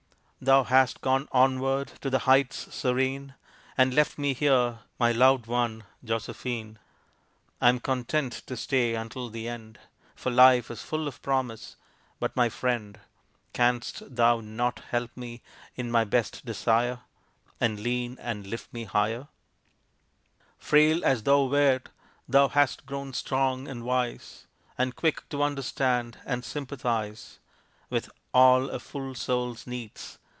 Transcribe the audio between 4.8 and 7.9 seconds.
my loved one, Josephine; I am